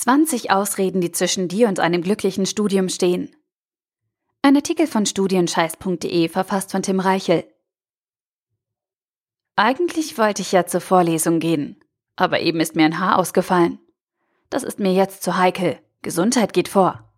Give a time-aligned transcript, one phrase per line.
[0.00, 3.36] 20 Ausreden, die zwischen dir und einem glücklichen Studium stehen.
[4.40, 7.44] Ein Artikel von studienscheiß.de verfasst von Tim Reichel.
[9.56, 11.84] Eigentlich wollte ich ja zur Vorlesung gehen,
[12.16, 13.78] aber eben ist mir ein Haar ausgefallen.
[14.48, 15.78] Das ist mir jetzt zu heikel.
[16.00, 17.12] Gesundheit geht vor.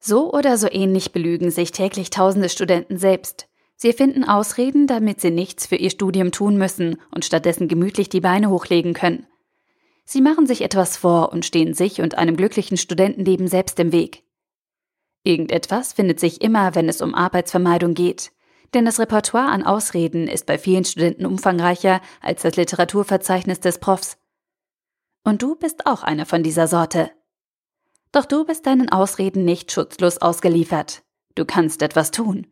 [0.00, 3.46] So oder so ähnlich belügen sich täglich tausende Studenten selbst.
[3.76, 8.20] Sie finden Ausreden, damit sie nichts für ihr Studium tun müssen und stattdessen gemütlich die
[8.20, 9.24] Beine hochlegen können.
[10.04, 14.24] Sie machen sich etwas vor und stehen sich und einem glücklichen Studentenleben selbst im Weg.
[15.22, 18.32] Irgendetwas findet sich immer, wenn es um Arbeitsvermeidung geht.
[18.72, 24.16] Denn das Repertoire an Ausreden ist bei vielen Studenten umfangreicher als das Literaturverzeichnis des Profs.
[25.24, 27.10] Und du bist auch einer von dieser Sorte.
[28.12, 31.02] Doch du bist deinen Ausreden nicht schutzlos ausgeliefert.
[31.34, 32.46] Du kannst etwas tun.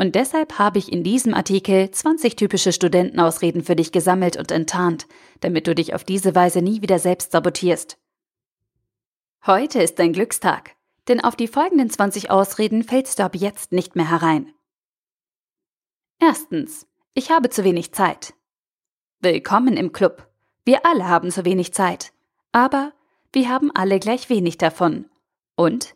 [0.00, 5.06] Und deshalb habe ich in diesem Artikel 20 typische Studentenausreden für dich gesammelt und enttarnt,
[5.40, 7.98] damit du dich auf diese Weise nie wieder selbst sabotierst.
[9.44, 10.74] Heute ist dein Glückstag,
[11.06, 14.54] denn auf die folgenden 20 Ausreden fällst du ab jetzt nicht mehr herein.
[16.18, 18.32] Erstens, ich habe zu wenig Zeit.
[19.18, 20.30] Willkommen im Club.
[20.64, 22.14] Wir alle haben zu wenig Zeit.
[22.52, 22.94] Aber
[23.34, 25.10] wir haben alle gleich wenig davon.
[25.56, 25.94] Und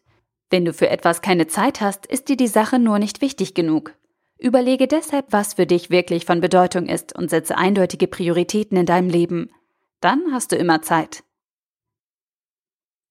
[0.55, 3.92] wenn du für etwas keine Zeit hast, ist dir die Sache nur nicht wichtig genug.
[4.38, 9.08] Überlege deshalb, was für dich wirklich von Bedeutung ist und setze eindeutige Prioritäten in deinem
[9.08, 9.50] Leben.
[9.98, 11.24] Dann hast du immer Zeit.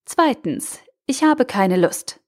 [0.05, 2.21] Zweitens, ich habe keine Lust.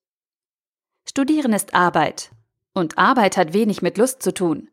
[1.07, 2.31] Studieren ist Arbeit.
[2.73, 4.67] Und Arbeit hat wenig mit Lust zu tun.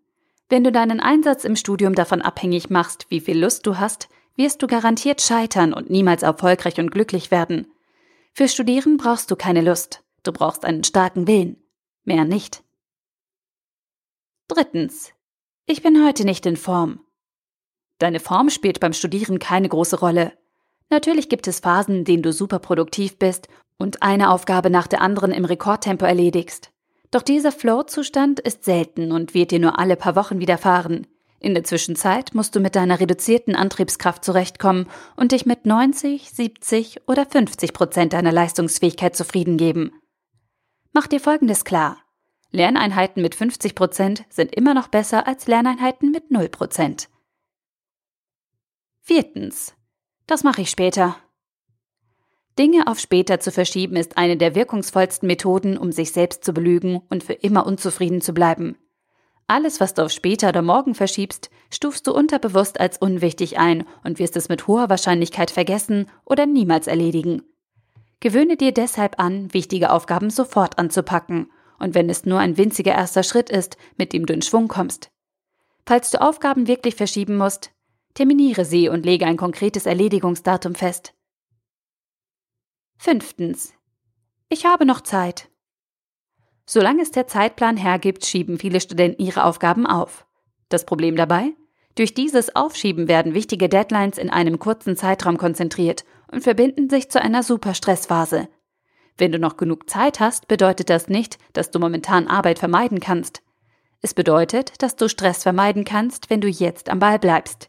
[0.49, 4.61] Wenn du deinen Einsatz im Studium davon abhängig machst, wie viel Lust du hast, wirst
[4.61, 7.71] du garantiert scheitern und niemals erfolgreich und glücklich werden.
[8.33, 10.02] Für Studieren brauchst du keine Lust.
[10.23, 11.56] Du brauchst einen starken Willen.
[12.05, 12.62] Mehr nicht.
[14.48, 15.12] Drittens.
[15.67, 17.01] Ich bin heute nicht in Form.
[17.98, 20.33] Deine Form spielt beim Studieren keine große Rolle.
[20.91, 25.00] Natürlich gibt es Phasen, in denen du super produktiv bist und eine Aufgabe nach der
[25.00, 26.70] anderen im Rekordtempo erledigst.
[27.11, 31.06] Doch dieser Flow-Zustand ist selten und wird dir nur alle paar Wochen widerfahren.
[31.41, 37.09] In der Zwischenzeit musst du mit deiner reduzierten Antriebskraft zurechtkommen und dich mit 90, 70
[37.09, 39.93] oder 50 Prozent deiner Leistungsfähigkeit zufrieden geben.
[40.92, 41.98] Mach dir Folgendes klar.
[42.50, 47.08] Lerneinheiten mit 50 Prozent sind immer noch besser als Lerneinheiten mit 0 Prozent.
[49.00, 49.75] Viertens.
[50.26, 51.16] Das mache ich später.
[52.58, 57.00] Dinge auf später zu verschieben ist eine der wirkungsvollsten Methoden, um sich selbst zu belügen
[57.09, 58.76] und für immer unzufrieden zu bleiben.
[59.47, 64.19] Alles, was du auf später oder morgen verschiebst, stufst du unterbewusst als unwichtig ein und
[64.19, 67.42] wirst es mit hoher Wahrscheinlichkeit vergessen oder niemals erledigen.
[68.22, 71.50] Gewöhne dir deshalb an, wichtige Aufgaben sofort anzupacken,
[71.81, 75.10] und wenn es nur ein winziger erster Schritt ist, mit dem du in Schwung kommst.
[75.87, 77.72] Falls du Aufgaben wirklich verschieben musst,
[78.15, 81.15] terminiere sie und lege ein konkretes Erledigungsdatum fest.
[82.97, 83.75] Fünftens.
[84.49, 85.50] Ich habe noch Zeit.
[86.65, 90.28] Solange es der Zeitplan hergibt, schieben viele Studenten ihre Aufgaben auf.
[90.69, 91.56] Das Problem dabei?
[91.94, 97.20] Durch dieses Aufschieben werden wichtige Deadlines in einem kurzen Zeitraum konzentriert und verbinden sich zu
[97.20, 98.48] einer Superstressphase.
[99.19, 103.42] Wenn du noch genug Zeit hast, bedeutet das nicht, dass du momentan Arbeit vermeiden kannst.
[104.00, 107.69] Es bedeutet, dass du Stress vermeiden kannst, wenn du jetzt am Ball bleibst.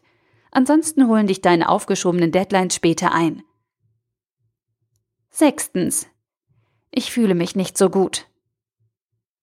[0.50, 3.42] Ansonsten holen dich deine aufgeschobenen Deadlines später ein.
[5.30, 6.06] Sechstens.
[6.90, 8.26] Ich fühle mich nicht so gut.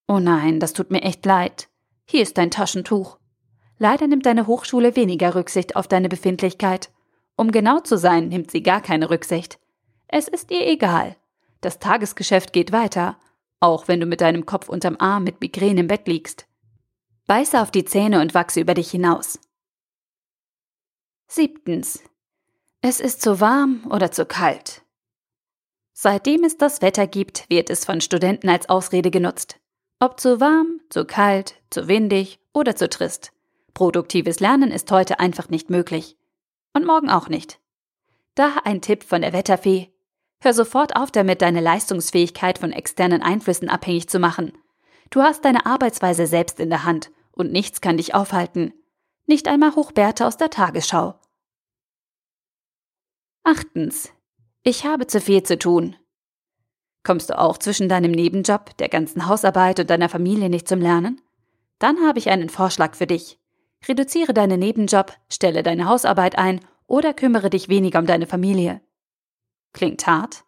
[0.08, 1.68] Oh nein, das tut mir echt leid.
[2.04, 3.18] Hier ist dein Taschentuch.
[3.82, 6.92] Leider nimmt deine Hochschule weniger Rücksicht auf deine Befindlichkeit.
[7.34, 9.58] Um genau zu sein, nimmt sie gar keine Rücksicht.
[10.06, 11.16] Es ist ihr egal.
[11.62, 13.16] Das Tagesgeschäft geht weiter,
[13.58, 16.46] auch wenn du mit deinem Kopf unterm Arm mit Migräne im Bett liegst.
[17.26, 19.40] Beiße auf die Zähne und wachse über dich hinaus.
[21.26, 22.04] Siebtens.
[22.82, 24.82] Es ist zu warm oder zu kalt.
[25.92, 29.58] Seitdem es das Wetter gibt, wird es von Studenten als Ausrede genutzt.
[29.98, 33.32] Ob zu warm, zu kalt, zu windig oder zu trist.
[33.74, 36.16] Produktives Lernen ist heute einfach nicht möglich.
[36.74, 37.58] Und morgen auch nicht.
[38.34, 39.92] Da ein Tipp von der Wetterfee.
[40.40, 44.52] Hör sofort auf damit, deine Leistungsfähigkeit von externen Einflüssen abhängig zu machen.
[45.10, 48.72] Du hast deine Arbeitsweise selbst in der Hand und nichts kann dich aufhalten.
[49.26, 51.14] Nicht einmal Hochbärte aus der Tagesschau.
[53.44, 54.12] Achtens.
[54.62, 55.96] Ich habe zu viel zu tun.
[57.02, 61.20] Kommst du auch zwischen deinem Nebenjob, der ganzen Hausarbeit und deiner Familie nicht zum Lernen?
[61.78, 63.38] Dann habe ich einen Vorschlag für dich.
[63.88, 68.80] Reduziere deinen Nebenjob, stelle deine Hausarbeit ein oder kümmere dich weniger um deine Familie.
[69.72, 70.44] Klingt hart?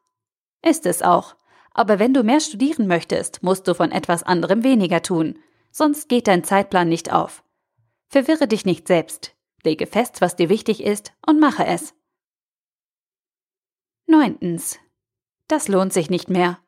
[0.62, 1.36] Ist es auch.
[1.72, 5.38] Aber wenn du mehr studieren möchtest, musst du von etwas anderem weniger tun,
[5.70, 7.42] sonst geht dein Zeitplan nicht auf.
[8.06, 9.34] Verwirre dich nicht selbst.
[9.64, 11.94] Lege fest, was dir wichtig ist und mache es.
[14.06, 14.78] Neuntens.
[15.48, 16.58] Das lohnt sich nicht mehr.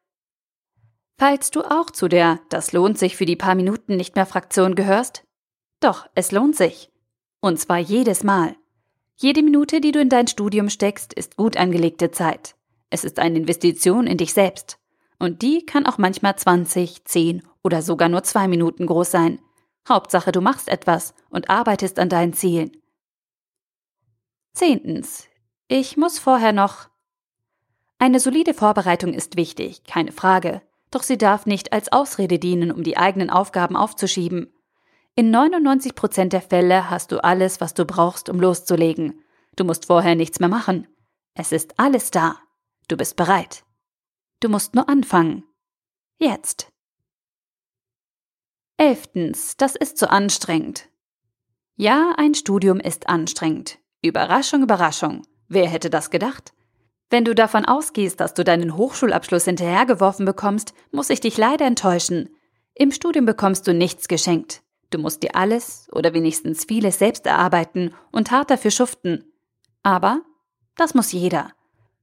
[1.19, 4.75] Falls du auch zu der Das lohnt sich für die paar Minuten nicht mehr Fraktion
[4.75, 5.26] gehörst?
[5.87, 6.91] Doch, es lohnt sich.
[7.39, 8.57] Und zwar jedes Mal.
[9.15, 12.57] Jede Minute, die du in dein Studium steckst, ist gut angelegte Zeit.
[12.91, 14.81] Es ist eine Investition in dich selbst.
[15.21, 19.39] Und die kann auch manchmal 20, 10 oder sogar nur zwei Minuten groß sein.
[19.89, 22.73] Hauptsache, du machst etwas und arbeitest an deinen Zielen.
[24.55, 25.29] Zehntens.
[25.69, 26.89] Ich muss vorher noch.
[28.01, 30.63] Eine solide Vorbereitung ist wichtig, keine Frage.
[30.91, 34.53] Doch sie darf nicht als Ausrede dienen, um die eigenen Aufgaben aufzuschieben.
[35.19, 39.25] In 99 Prozent der Fälle hast du alles, was du brauchst, um loszulegen.
[39.57, 40.89] Du musst vorher nichts mehr machen.
[41.33, 42.37] Es ist alles da.
[42.87, 43.65] Du bist bereit.
[44.41, 45.45] Du musst nur anfangen.
[46.19, 46.71] Jetzt.
[48.77, 50.91] Elftens, das ist zu anstrengend.
[51.77, 53.79] Ja, ein Studium ist anstrengend.
[54.03, 55.23] Überraschung, Überraschung.
[55.49, 56.53] Wer hätte das gedacht?
[57.09, 62.29] Wenn du davon ausgehst, dass du deinen Hochschulabschluss hinterhergeworfen bekommst, muss ich dich leider enttäuschen.
[62.75, 64.63] Im Studium bekommst du nichts geschenkt.
[64.91, 69.25] Du musst dir alles oder wenigstens vieles selbst erarbeiten und hart dafür schuften.
[69.83, 70.23] Aber
[70.77, 71.53] das muss jeder.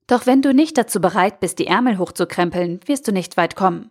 [0.08, 3.90] Doch wenn du nicht dazu bereit bist, die Ärmel hochzukrempeln, wirst du nicht weit kommen.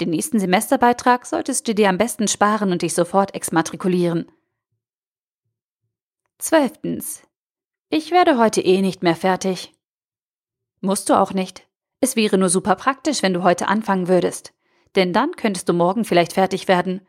[0.00, 4.26] Den nächsten Semesterbeitrag solltest du dir am besten sparen und dich sofort exmatrikulieren.
[6.38, 7.22] Zwölftens.
[7.90, 9.72] Ich werde heute eh nicht mehr fertig.
[10.80, 11.68] Musst du auch nicht.
[12.00, 14.52] Es wäre nur super praktisch, wenn du heute anfangen würdest.
[14.96, 17.00] Denn dann könntest du morgen vielleicht fertig werden.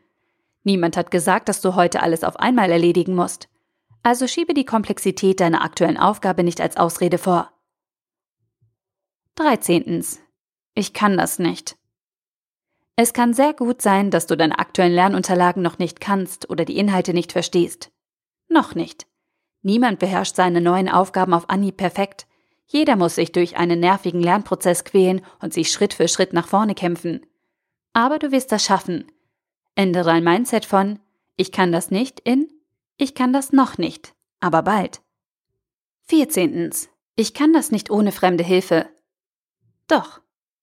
[0.66, 3.48] Niemand hat gesagt, dass du heute alles auf einmal erledigen musst.
[4.02, 7.52] Also schiebe die Komplexität deiner aktuellen Aufgabe nicht als Ausrede vor.
[9.36, 10.04] 13.
[10.74, 11.76] Ich kann das nicht.
[12.96, 16.78] Es kann sehr gut sein, dass du deine aktuellen Lernunterlagen noch nicht kannst oder die
[16.78, 17.92] Inhalte nicht verstehst.
[18.48, 19.06] Noch nicht.
[19.62, 22.26] Niemand beherrscht seine neuen Aufgaben auf Anhieb perfekt.
[22.66, 26.74] Jeder muss sich durch einen nervigen Lernprozess quälen und sich Schritt für Schritt nach vorne
[26.74, 27.24] kämpfen.
[27.92, 29.06] Aber du wirst das schaffen.
[29.76, 30.98] Ändere dein Mindset von
[31.36, 32.50] Ich kann das nicht in
[32.96, 35.02] Ich kann das noch nicht, aber bald.
[36.08, 36.72] 14.
[37.14, 38.88] Ich kann das nicht ohne fremde Hilfe.
[39.86, 40.22] Doch.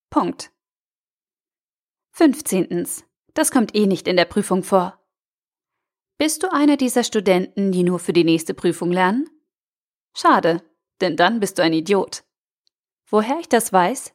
[0.10, 0.51] Punkt.
[2.12, 2.88] 15.
[3.36, 5.00] Das kommt eh nicht in der Prüfung vor.
[6.18, 9.30] Bist du einer dieser Studenten, die nur für die nächste Prüfung lernen?
[10.15, 10.63] Schade,
[11.01, 12.24] denn dann bist du ein Idiot.
[13.07, 14.13] Woher ich das weiß?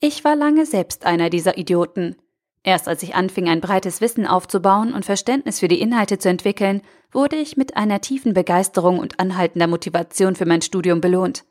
[0.00, 2.16] Ich war lange selbst einer dieser Idioten.
[2.62, 6.82] Erst als ich anfing, ein breites Wissen aufzubauen und Verständnis für die Inhalte zu entwickeln,
[7.12, 11.44] wurde ich mit einer tiefen Begeisterung und anhaltender Motivation für mein Studium belohnt.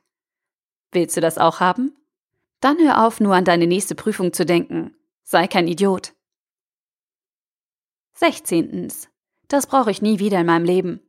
[0.91, 1.95] Willst du das auch haben?
[2.59, 4.95] Dann hör auf, nur an deine nächste Prüfung zu denken.
[5.23, 6.13] Sei kein Idiot.
[8.15, 8.91] 16.
[9.47, 11.01] Das brauche ich nie wieder in meinem Leben.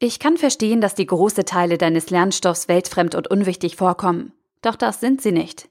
[0.00, 4.32] Ich kann verstehen, dass die große Teile deines Lernstoffs weltfremd und unwichtig vorkommen.
[4.62, 5.69] Doch das sind sie nicht.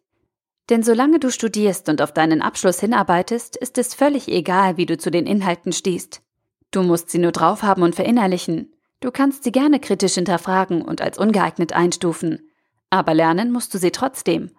[0.69, 4.98] Denn solange du studierst und auf deinen Abschluss hinarbeitest, ist es völlig egal, wie du
[4.98, 6.21] zu den Inhalten stehst.
[6.71, 8.74] Du musst sie nur draufhaben und verinnerlichen.
[9.00, 12.51] Du kannst sie gerne kritisch hinterfragen und als ungeeignet einstufen.
[12.92, 14.51] Aber lernen musst du sie trotzdem.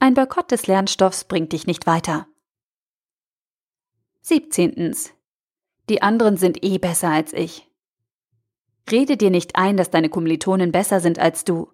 [0.00, 2.26] Ein Boykott des Lernstoffs bringt dich nicht weiter.
[4.22, 4.96] 17.
[5.88, 7.70] Die anderen sind eh besser als ich.
[8.90, 11.70] Rede dir nicht ein, dass deine Kommilitonen besser sind als du.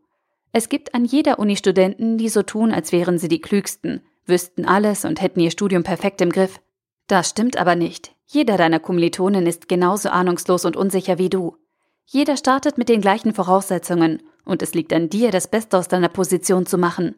[0.53, 4.65] Es gibt an jeder Uni Studenten, die so tun, als wären sie die Klügsten, wüssten
[4.65, 6.61] alles und hätten ihr Studium perfekt im Griff.
[7.07, 8.15] Das stimmt aber nicht.
[8.27, 11.57] Jeder deiner Kommilitonen ist genauso ahnungslos und unsicher wie du.
[12.05, 16.09] Jeder startet mit den gleichen Voraussetzungen und es liegt an dir, das Beste aus deiner
[16.09, 17.17] Position zu machen.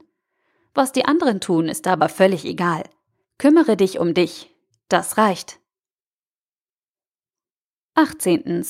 [0.74, 2.82] Was die anderen tun, ist aber völlig egal.
[3.38, 4.54] Kümmere dich um dich.
[4.88, 5.58] Das reicht.
[7.94, 8.66] 18.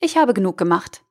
[0.00, 1.03] Ich habe genug gemacht.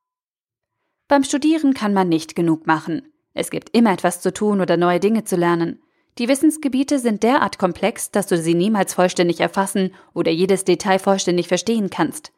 [1.13, 3.13] Beim Studieren kann man nicht genug machen.
[3.35, 5.79] Es gibt immer etwas zu tun oder neue Dinge zu lernen.
[6.17, 11.47] Die Wissensgebiete sind derart komplex, dass du sie niemals vollständig erfassen oder jedes Detail vollständig
[11.47, 12.33] verstehen kannst.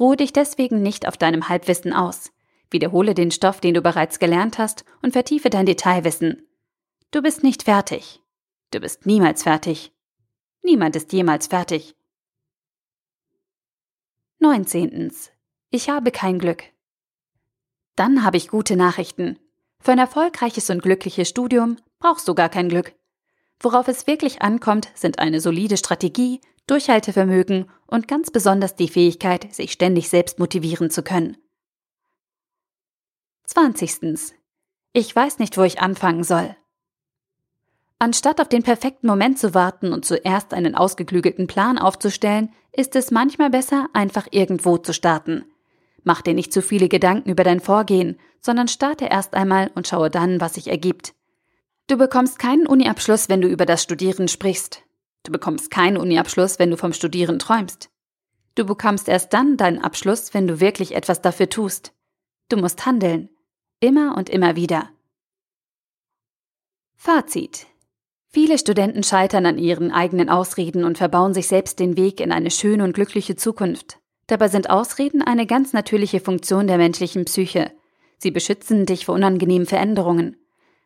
[0.00, 2.32] Ruhe dich deswegen nicht auf deinem Halbwissen aus.
[2.72, 6.44] Wiederhole den Stoff, den du bereits gelernt hast, und vertiefe dein Detailwissen.
[7.12, 8.20] Du bist nicht fertig.
[8.72, 9.92] Du bist niemals fertig.
[10.64, 11.94] Niemand ist jemals fertig.
[14.40, 15.12] 19.
[15.70, 16.64] Ich habe kein Glück.
[17.96, 19.38] Dann habe ich gute Nachrichten.
[19.80, 22.94] Für ein erfolgreiches und glückliches Studium brauchst du gar kein Glück.
[23.60, 29.72] Worauf es wirklich ankommt, sind eine solide Strategie, Durchhaltevermögen und ganz besonders die Fähigkeit, sich
[29.72, 31.36] ständig selbst motivieren zu können.
[33.44, 34.34] 20.
[34.92, 36.56] Ich weiß nicht, wo ich anfangen soll.
[37.98, 43.10] Anstatt auf den perfekten Moment zu warten und zuerst einen ausgeklügelten Plan aufzustellen, ist es
[43.10, 45.44] manchmal besser, einfach irgendwo zu starten.
[46.04, 50.10] Mach dir nicht zu viele Gedanken über dein Vorgehen, sondern starte erst einmal und schaue
[50.10, 51.14] dann, was sich ergibt.
[51.86, 54.82] Du bekommst keinen Uniabschluss, wenn du über das Studieren sprichst.
[55.24, 57.90] Du bekommst keinen Uniabschluss, wenn du vom Studieren träumst.
[58.54, 61.92] Du bekommst erst dann deinen Abschluss, wenn du wirklich etwas dafür tust.
[62.48, 63.30] Du musst handeln.
[63.80, 64.90] Immer und immer wieder.
[66.96, 67.66] Fazit.
[68.28, 72.50] Viele Studenten scheitern an ihren eigenen Ausreden und verbauen sich selbst den Weg in eine
[72.50, 73.98] schöne und glückliche Zukunft.
[74.32, 77.70] Dabei sind Ausreden eine ganz natürliche Funktion der menschlichen Psyche.
[78.16, 80.38] Sie beschützen dich vor unangenehmen Veränderungen.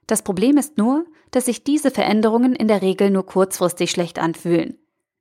[0.08, 4.80] Das Problem ist nur, dass sich diese Veränderungen in der Regel nur kurzfristig schlecht anfühlen.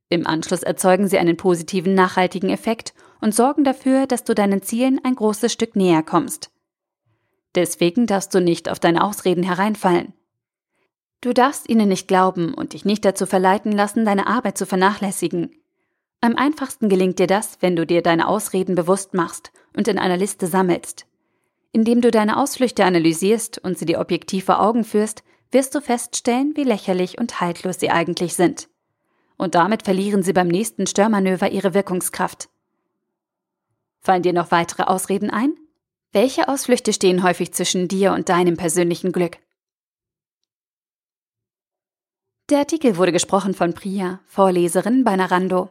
[0.10, 5.00] Im Anschluss erzeugen sie einen positiven, nachhaltigen Effekt und sorgen dafür, dass du deinen Zielen
[5.04, 6.50] ein großes Stück näher kommst.
[7.54, 10.14] Deswegen darfst du nicht auf deine Ausreden hereinfallen.
[11.22, 15.52] Du darfst ihnen nicht glauben und dich nicht dazu verleiten lassen, deine Arbeit zu vernachlässigen.
[16.26, 20.18] Am einfachsten gelingt dir das, wenn du dir deine Ausreden bewusst machst und in einer
[20.18, 21.06] Liste sammelst.
[21.72, 26.54] Indem du deine Ausflüchte analysierst und sie dir objektiv vor Augen führst, wirst du feststellen,
[26.56, 28.70] wie lächerlich und haltlos sie eigentlich sind.
[29.38, 32.50] Und damit verlieren sie beim nächsten Störmanöver ihre Wirkungskraft.
[34.02, 35.54] Fallen dir noch weitere Ausreden ein?
[36.12, 39.38] Welche Ausflüchte stehen häufig zwischen dir und deinem persönlichen Glück?
[42.50, 45.70] Der Artikel wurde gesprochen von Priya, Vorleserin bei Narando.